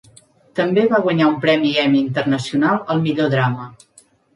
També 0.59 0.85
va 0.93 1.01
guanyar 1.03 1.29
un 1.33 1.37
premi 1.45 1.75
Emmy 1.85 2.03
Internacional 2.09 2.85
al 2.95 3.09
millor 3.09 3.35
drama. 3.41 3.75